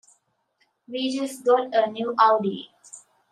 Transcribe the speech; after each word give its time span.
We 0.87 1.15
just 1.15 1.45
got 1.45 1.75
a 1.75 1.91
new 1.91 2.15
Audi. 2.19 2.71